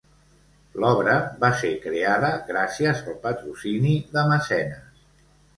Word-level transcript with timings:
L'obra 0.83 1.17
va 1.43 1.51
ser 1.59 1.69
creada 1.83 2.31
gràcies 2.49 3.05
al 3.13 3.21
patrocini 3.27 3.95
de 4.17 4.25
Mecenes. 4.33 5.07